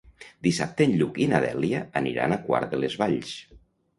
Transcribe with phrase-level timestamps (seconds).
[0.45, 3.37] Dissabte en Lluc i na Dèlia aniran a Quart de les Valls.